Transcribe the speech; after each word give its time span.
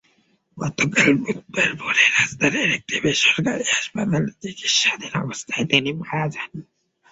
গতকাল 0.57 1.09
বুধবার 1.17 1.69
ভোরে 1.75 2.05
রাজধানীর 2.09 2.69
একটি 2.71 2.95
বেসরকারি 3.03 3.65
হাসপাতালে 3.73 4.31
চিকিৎসাধীন 4.41 5.13
অবস্থায় 5.23 5.65
তিনি 5.71 5.89
মারা 5.99 6.25
যান। 6.29 6.51